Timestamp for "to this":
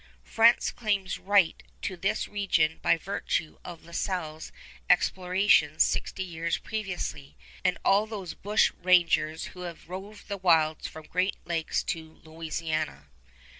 1.83-2.27